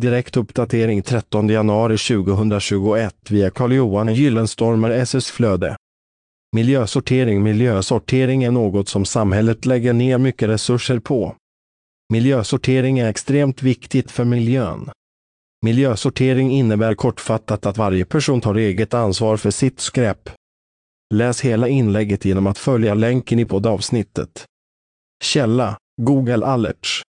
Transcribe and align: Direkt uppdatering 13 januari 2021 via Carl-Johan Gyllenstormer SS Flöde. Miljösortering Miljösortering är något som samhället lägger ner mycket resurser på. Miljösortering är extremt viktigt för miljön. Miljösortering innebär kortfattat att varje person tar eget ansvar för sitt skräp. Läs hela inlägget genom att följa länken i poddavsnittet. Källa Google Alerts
Direkt 0.00 0.36
uppdatering 0.36 1.02
13 1.02 1.48
januari 1.48 1.98
2021 1.98 3.30
via 3.30 3.50
Carl-Johan 3.50 4.14
Gyllenstormer 4.14 4.90
SS 4.90 5.30
Flöde. 5.30 5.76
Miljösortering 6.56 7.42
Miljösortering 7.42 8.44
är 8.44 8.50
något 8.50 8.88
som 8.88 9.04
samhället 9.04 9.66
lägger 9.66 9.92
ner 9.92 10.18
mycket 10.18 10.48
resurser 10.48 10.98
på. 10.98 11.34
Miljösortering 12.12 12.98
är 12.98 13.08
extremt 13.08 13.62
viktigt 13.62 14.10
för 14.10 14.24
miljön. 14.24 14.90
Miljösortering 15.62 16.50
innebär 16.50 16.94
kortfattat 16.94 17.66
att 17.66 17.78
varje 17.78 18.04
person 18.04 18.40
tar 18.40 18.54
eget 18.54 18.94
ansvar 18.94 19.36
för 19.36 19.50
sitt 19.50 19.80
skräp. 19.80 20.30
Läs 21.14 21.40
hela 21.40 21.68
inlägget 21.68 22.24
genom 22.24 22.46
att 22.46 22.58
följa 22.58 22.94
länken 22.94 23.38
i 23.38 23.44
poddavsnittet. 23.44 24.44
Källa 25.24 25.76
Google 26.02 26.46
Alerts 26.46 27.02